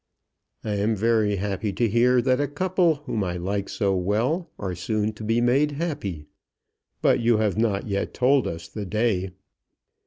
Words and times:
"I 0.63 0.73
am 0.77 0.95
very 0.95 1.35
happy 1.35 1.71
to 1.73 1.87
hear 1.87 2.23
that 2.23 2.41
a 2.41 2.47
couple 2.47 2.95
whom 3.05 3.23
I 3.23 3.37
like 3.37 3.69
so 3.69 3.95
well 3.95 4.49
are 4.57 4.73
soon 4.73 5.13
to 5.13 5.23
be 5.23 5.41
made 5.41 5.73
happy. 5.73 6.25
But 7.03 7.19
you 7.19 7.37
have 7.37 7.55
not 7.55 7.85
yet 7.85 8.11
told 8.11 8.47
us 8.47 8.67
the 8.67 8.87
day." 8.87 9.29